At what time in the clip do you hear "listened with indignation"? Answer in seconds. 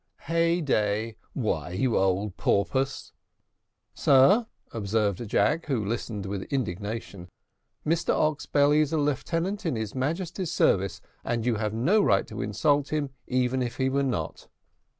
5.85-7.29